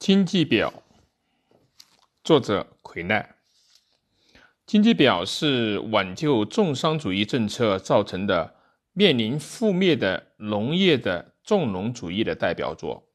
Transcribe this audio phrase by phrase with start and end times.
[0.00, 0.82] 经济表，
[2.24, 3.34] 作者奎奈。
[4.64, 8.56] 经济表是挽救重商主义政策造成的
[8.94, 13.06] 面临覆灭的农业的重农主义的代表作。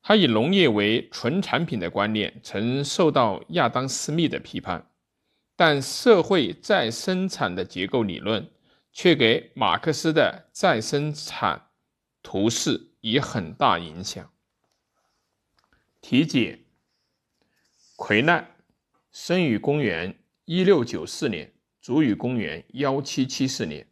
[0.00, 4.86] 它以农业为纯产品的观念曾受到亚当·斯密的批判，
[5.54, 8.50] 但社会再生产的结构理论
[8.90, 11.66] 却给马克思的再生产
[12.22, 14.32] 图式以很大影响。
[16.00, 16.64] 体检：
[17.96, 18.56] 奎奈
[19.12, 23.86] 生于公元一六九四年，卒于公元幺七七四年。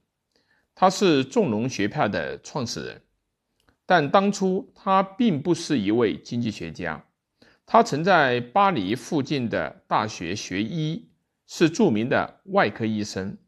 [0.75, 3.03] 他是重农学派的创始人。
[3.85, 7.07] 但当初他并不是一位经济学家，
[7.65, 11.11] 他曾在巴黎附近的大学学医，
[11.47, 13.39] 是著名的外科医生。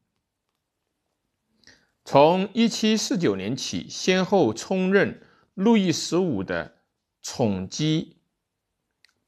[2.04, 5.22] 从1749年起，先后充任
[5.54, 6.78] 路易十五的
[7.20, 8.19] 宠姬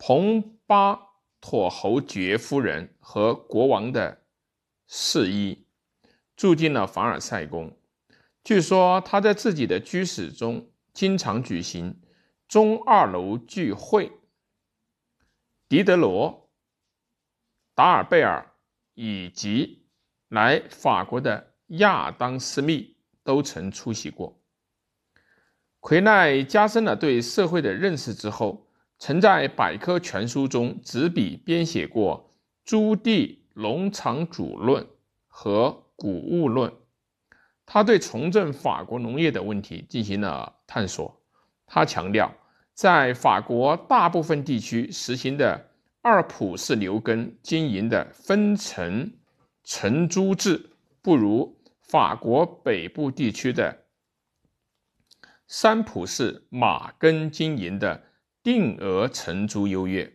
[0.05, 0.99] 蓬巴
[1.41, 4.25] 妥侯爵夫人和国王的
[4.89, 5.65] 侍医，
[6.35, 7.79] 住进了凡尔赛宫。
[8.43, 10.69] 据说他在自己的居室中。
[10.93, 12.03] 经常举行
[12.47, 14.13] 中二楼聚会。
[15.71, 16.51] 狄德罗、
[17.75, 18.53] 达尔贝尔
[18.93, 19.87] 以及
[20.29, 24.43] 来法国的亚当·斯密都曾出席过。
[25.81, 28.67] 奎奈加深了对社会的认识之后，
[29.05, 32.33] 曾在百科全书中执笔编写过
[32.65, 34.85] 《朱棣农场主论》
[35.27, 36.71] 和《谷物论》。
[37.67, 41.21] 他对重振法国农业的问题进行了探索。
[41.67, 42.33] 他强调，
[42.75, 49.11] 在法国大部分地区实行的二普式牛耕经营的分层
[49.65, 50.71] 承租制，
[51.03, 53.83] 不如法国北部地区的
[55.49, 58.01] 三普式马耕经营的
[58.43, 60.13] 定额承租优越。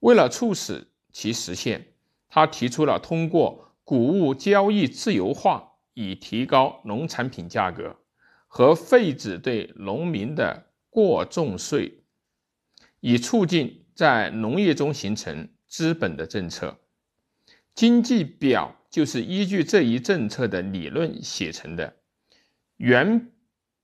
[0.00, 1.94] 为了促使其实现，
[2.28, 5.72] 他提出了通过谷物交易自由化。
[5.98, 7.96] 以提高农产品价格
[8.48, 12.02] 和废止对农民的过重税，
[13.00, 16.76] 以促进在农业中形成资本的政策。
[17.74, 21.96] 经济表就是依据这一政策的理论写成的。
[22.76, 23.32] 原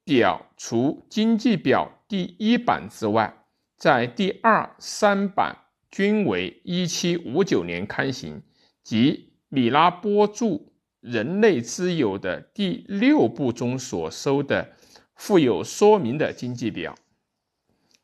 [0.04, 3.41] 表除经济表第一版之外，
[3.82, 5.56] 在第二、三版
[5.90, 8.40] 均为1759年刊行，
[8.84, 10.60] 即米拉波著。
[11.00, 14.76] 人类之友的第六部中所收的
[15.16, 16.94] 附有说明的经济表，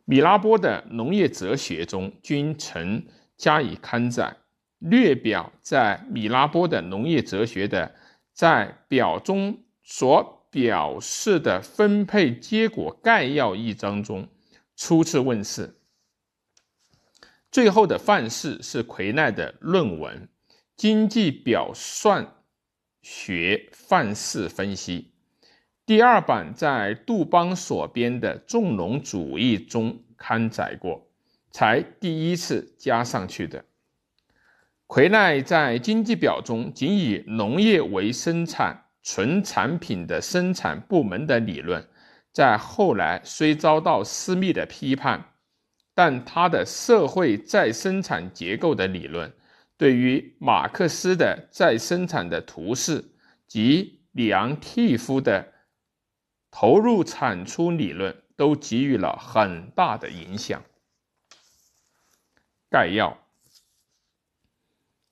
[0.05, 3.07] 米拉波的农业哲学中均曾
[3.37, 4.37] 加以刊载。
[4.81, 7.95] 略表在米拉波的农业哲学的
[8.33, 14.27] 在表中所表示的分配结果概要一章中
[14.79, 15.75] 初次问世。
[17.51, 20.27] 最后的范式是奎奈的论文
[20.75, 22.25] 《经济表算》。
[23.01, 25.13] 学范式分析，
[25.87, 31.09] 第二版在杜邦所编的《重农主义》中刊载过，
[31.51, 33.65] 才第一次加上去的。
[34.87, 41.89] 奎奈在经济表中仅以农业为生产纯产品的生产部门的理论，
[42.39, 45.35] 在后来虽遭到私密的批判，
[45.93, 49.35] 但他的社会再生产结构的理论。
[49.77, 53.05] 对于马克思的再生产的图式
[53.49, 55.53] 及里昂蒂夫的
[56.49, 60.63] 投入产出理论，都给予了很大的影响。
[62.71, 63.19] 概要：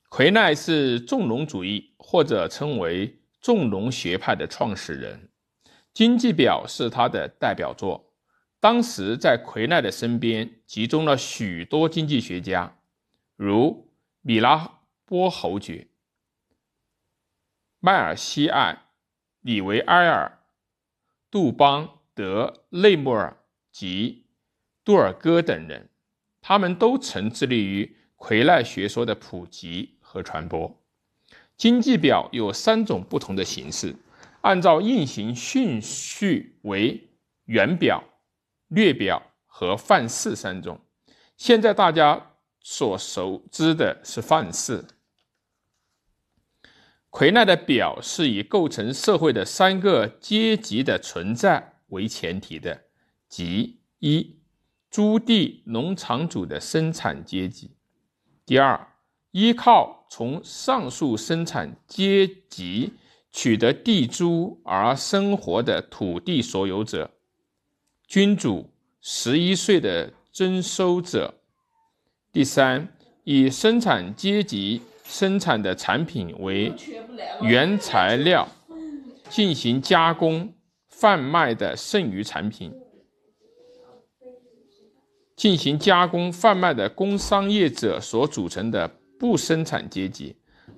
[0.09, 5.19] 奎奈是重农主义或者称为重农学派的创始人，
[5.97, 8.13] 《经济表》是他的代表作。
[8.61, 12.77] 当时在奎奈的身边集中了许多经济学家，
[13.35, 13.89] 如。
[14.21, 15.87] 米拉波侯爵、
[17.79, 18.87] 迈尔西艾、
[19.41, 20.41] 里维埃尔、
[21.31, 23.37] 杜邦、德内莫尔
[23.71, 24.27] 及
[24.85, 25.89] 杜尔戈等人，
[26.43, 30.77] 他们都曾致力于魁奈学说的普及和传播。
[31.57, 33.95] 经济表有三种不同的形式，
[34.43, 37.11] 按照运行顺序为
[37.45, 38.03] 原表、
[38.69, 40.81] 略表和范式三种。
[41.37, 42.33] 现在大家。
[42.69, 44.85] 所熟知的是范式。
[47.11, 52.87] 魁奈的表是以构成社会的三个阶级的存在为前提的，
[53.29, 54.41] 即一，
[54.91, 57.69] 租地农场主的生产阶级；
[58.45, 58.89] 第二，
[59.31, 62.95] 依靠从上述生产阶级
[63.37, 67.11] 取得地租而生活的土地所有者，
[68.09, 68.71] 君主
[69.03, 70.11] 十一岁的。
[70.33, 71.33] 征收者。
[72.31, 72.95] 第三，
[73.25, 76.71] 以生产阶级生产的产品为
[77.41, 78.47] 原材料
[79.31, 80.53] 进行加工
[80.89, 82.71] 贩卖的剩余产品，
[85.35, 88.87] 进行加工贩卖的工商业者所组成的
[89.19, 90.37] 不生产阶级。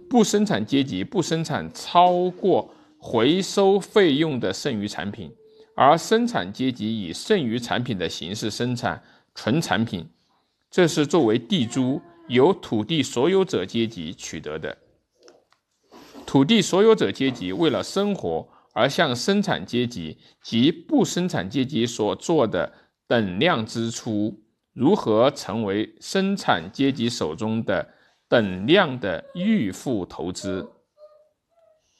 [0.08, 5.30] 不生产阶级不生产超过回收费用的剩余产品，
[5.74, 9.02] 而生产阶级以剩余产品的形式生产
[9.34, 10.08] 纯产品，
[10.70, 14.76] 这是作为地租由土地所有者阶级取得的。
[16.26, 22.72] 土地所有者阶级为了生活而向生产阶级及不生产阶级所做的
[23.06, 24.42] 等量支出，
[24.72, 27.94] 如何成为生产阶级手中的？
[28.28, 30.70] 等量的预付投资。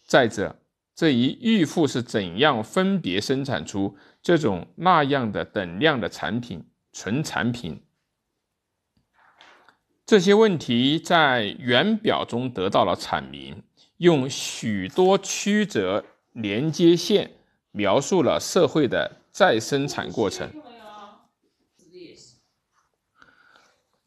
[0.07, 0.57] 再者，
[0.95, 7.83] 这一预付是怎样分别生产出这种那样的等量的产品、纯产品？
[10.07, 13.63] 这些问题在原表中得到了阐明，
[13.99, 17.31] 用许多曲折连接线
[17.73, 20.51] 描述了社会的再生产过程。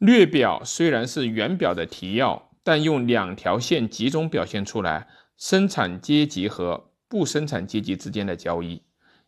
[0.02, 5.06] 略表虽然是原表的提要，但用两条线集中表现出来
[5.36, 8.82] 生产阶级和不生产阶级之间的交易。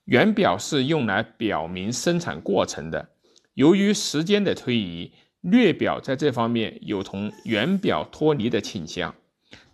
[0.06, 3.10] 原表是用来表明生产过程的。
[3.54, 5.12] 由于时间的推移，
[5.42, 9.14] 略表在这方面有同原表脱离的倾向，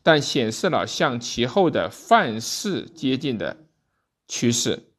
[0.03, 3.57] 但显示了向其后的范式接近的
[4.29, 4.91] 趋势。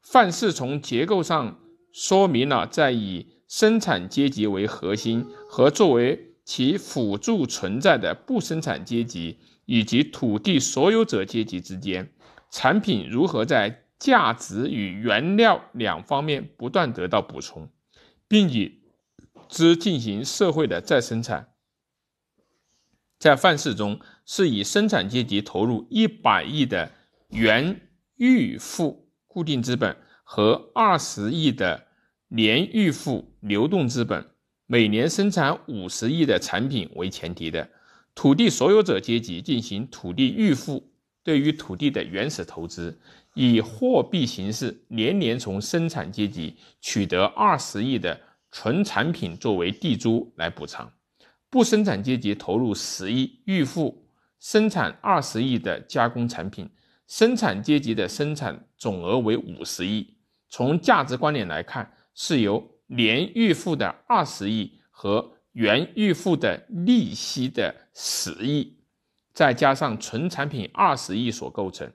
[0.00, 1.60] 范式从结构上
[1.92, 3.33] 说明了在以。
[3.56, 12.12] 生产阶级为核心和作为其辅助存在的不生产阶级以及土地所有者阶级之间，
[12.50, 17.70] 产品如何在价值与原料两方面不断得到补充，
[18.26, 18.80] 并以
[19.48, 21.50] 之进行社会的再生产。
[23.20, 26.90] 在范式中，是以生产阶级投入一百亿的
[27.28, 27.80] 原
[28.16, 31.83] 预付固定资本和二十亿的。
[32.34, 34.26] 年预付流动资本，
[34.66, 37.70] 每年生产五十亿的产品为前提的
[38.12, 40.90] 土地所有者阶级进行土地预付，
[41.22, 42.98] 对于土地的原始投资，
[43.34, 48.20] 以货币形式年年从生产阶级取得二十亿的
[48.50, 50.92] 纯产品作为地租来补偿。
[51.48, 54.04] 不生产阶级投入十亿预付
[54.40, 56.68] 生产二十亿的加工产品，
[57.06, 60.16] 生产阶级的生产总额为五十亿。
[60.48, 61.88] 从价值观点来看。
[62.14, 68.76] 是由年预付的二十亿和原预付的利息的十亿，
[69.32, 71.90] 再加上纯产品二十亿所构成。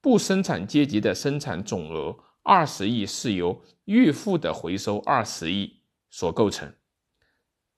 [0.00, 5.80] 不生产阶级的生产总额二十亿是由预付的回收二十亿
[6.10, 6.70] 所构成。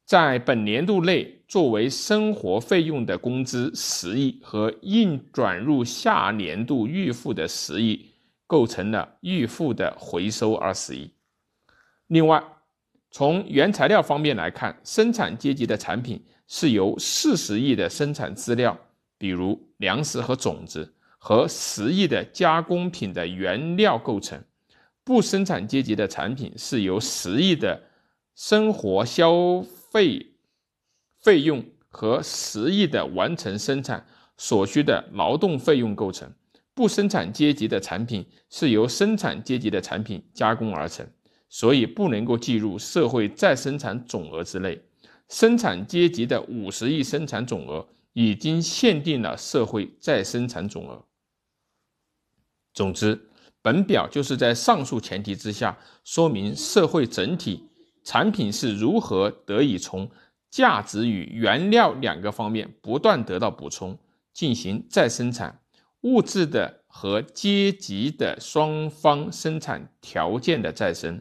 [0.05, 8.11] 在本年度内，作为生活费用的工资十亿和应转入下年度预付的十亿，
[8.47, 11.11] 构成了预付的回收二十亿。
[12.09, 12.43] 另外，
[13.11, 18.79] 从原材料方面来看，生产阶级的产品是由四十亿的生产资料，
[19.19, 24.39] 比如粮食和种子，和十亿的加工品的原料构成；
[25.03, 27.83] 不生产阶级的产品是由十亿的
[28.35, 29.61] 生活消
[29.91, 30.25] 费
[31.19, 36.29] 费用和十亿的完成生产所需的劳动费用构成；
[36.75, 41.05] 不生产阶级的产品是由生产阶级的产品加工而成。
[41.49, 44.81] 所以不能够计入社会再生产总额之内。
[45.29, 51.05] 生产阶级的五十亿生产总额已经限定了社会再生产总额。
[52.73, 53.29] 总之，
[53.63, 57.69] 本表就是在上述前提之下，说明社会整体
[58.05, 60.09] 产品是如何得以从
[60.51, 63.99] 价值与原料两个方面不断得到补充，
[64.33, 65.61] 进行再生产
[66.03, 71.21] 物质的和阶级的双方生产条件的再生。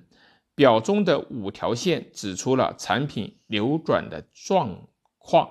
[0.55, 5.49] 表中的五条线指出了产品流转的状况。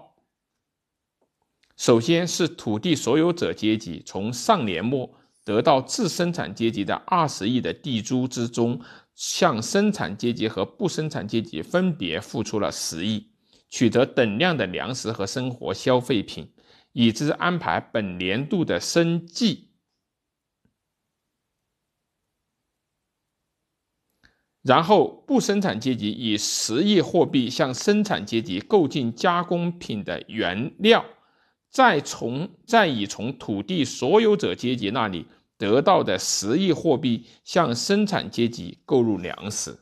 [1.76, 5.10] 首先是土地所有者阶级从上年末
[5.44, 8.80] 得到自生产阶级的二十亿的地租之中，
[9.14, 13.28] 向生产阶级和不生产阶级分别付出了十亿，
[13.68, 16.50] 取得等量的粮食和生活消费品，
[16.92, 19.63] 以之安排本年度的生计。
[24.64, 31.04] 然后，不生产阶级以十亿货币向生产阶级购进加工品的原料，
[31.70, 35.26] 再从再以从土地所有者阶级那里
[35.58, 39.76] 得到的十亿货币向生产阶级购入粮食。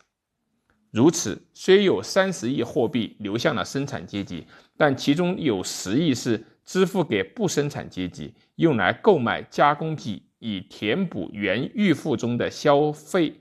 [0.90, 4.44] 如此，虽有三十亿货币流向了生产阶级，
[4.76, 13.32] 但其中有十亿是支付给不生产阶级，用来购买加工品，以填补原预付中的消费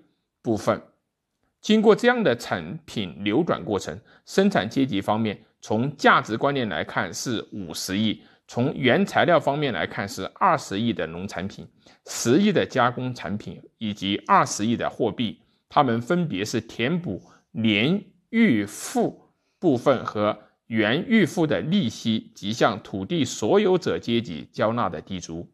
[0.43, 0.79] 部分。
[1.61, 11.67] 经过这样的产品流转过程，生产阶级方面从价值观念来看是五十亿，从原材料方面来看是二十亿的农产品，
[12.07, 15.39] 十亿的加工产品以及二十亿的货币，
[15.69, 25.47] 它们分别是填补年预付部分和原预付的利息及向土地所有者阶级交纳的地租。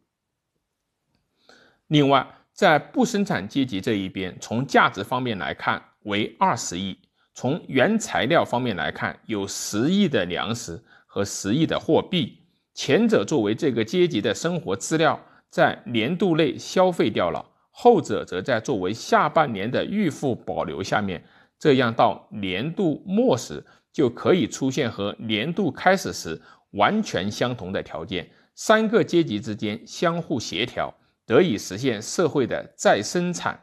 [1.88, 5.84] 另外，在不生产阶级这一边，从价值方面来看。
[6.08, 6.98] 为二十亿。
[7.34, 12.40] 从原材料方面来看，有十亿的粮食和十亿的货币。
[12.74, 21.24] 前者作为这个阶级的生活资料，在年度内消费掉了；后者则在作为下半年的预付保留下面。
[21.60, 26.40] 这样到年度末时，就可以出现和年度开始时
[26.72, 28.30] 完全相同的条件。
[28.54, 30.94] 三个阶级之间相互协调，
[31.26, 33.60] 得以实现社会的再生产。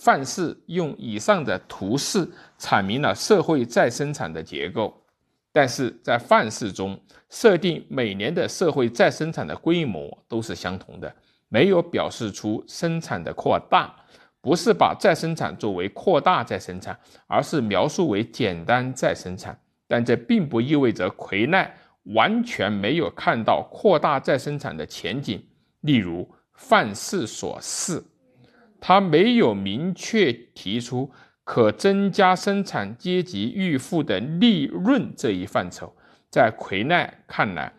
[0.00, 2.26] 范式用以上的图示
[2.58, 4.94] 阐明了社会再生产的结构，
[5.52, 11.14] 但是在范式中设定每年的社会再生产的规模都是相同的，
[11.50, 13.94] 没有表示出生产的扩大，
[14.40, 19.58] 不是把再生产作为扩大再生产，而是描述为简单再生产。
[19.86, 21.76] 但这并不意味着奎奈
[22.14, 25.44] 完全没有看到扩大再生产的前景，
[25.82, 28.02] 例如范式所示。
[28.80, 31.10] 他没有明确提出
[31.44, 35.94] 可增加生产阶级预付的利润这一范畴。
[36.30, 37.72] 在奎奈看来，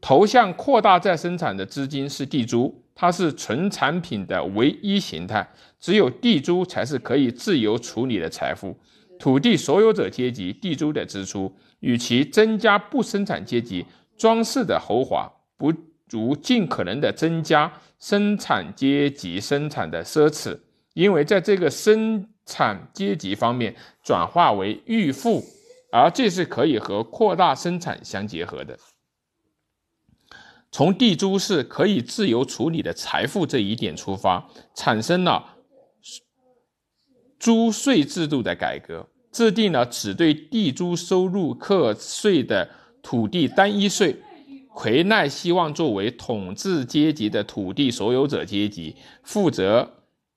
[0.00, 5.48] 投向扩大再生产的资金是地租，它是纯产品的唯一形态。
[5.80, 8.78] 只有地租才是可以自由处理的财富。
[9.18, 13.84] 土地所有者阶级地租的支出，与其增加不生产阶级
[14.16, 15.72] 装饰的豪华，不
[16.14, 17.72] 如尽可能的增加。
[17.98, 20.58] 生产阶级生产的奢侈，
[20.92, 25.42] 因为在这个生产阶级方面转化为预付，
[25.90, 28.78] 而这是可以和扩大生产相结合的。
[30.70, 35.56] 从地租是可以自由处理的财富这一点出发，产生了
[37.38, 42.68] 租税制度的改革，制定了只对地租收入课税的
[43.02, 44.14] 土地单一税。
[44.74, 49.88] 奎奈希望作为统治阶级的土地所有者阶级，负责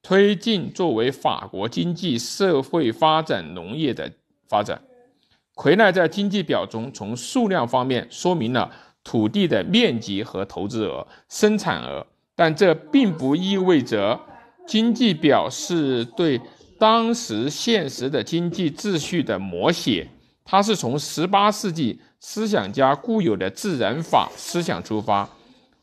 [0.04, 4.12] 推进作为法国经济社会发展农业的
[4.48, 4.80] 发展。
[5.56, 8.72] 奎奈在经济表中从数量方面说明了
[9.04, 14.20] 土地的面积和投资额、生产额，但这并不意味着
[14.68, 16.40] 经济表是对
[16.78, 20.08] 当时现实的经济秩序的摹写。
[20.48, 22.02] 它是从18世纪。
[22.20, 25.30] 思想家固有的自然法思想出发，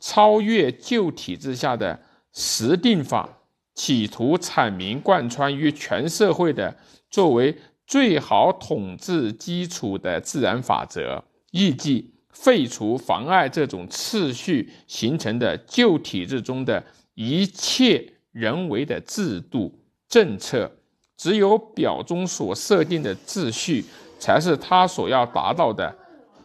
[0.01, 1.97] 超越旧体制下的
[2.33, 3.29] 实定法，
[3.73, 6.77] 企图阐明贯穿于全社会的
[7.09, 7.57] 作为
[7.87, 16.83] 最好统治基础的自然法则，意即废除妨碍这种次序形成的旧体制中的
[17.15, 19.79] 一切人为的制度
[20.09, 20.69] 政策。
[21.17, 23.85] 只有表中所设定的秩序，
[24.19, 25.95] 才是他所要达到的。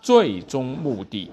[0.01, 1.29] 最终目的。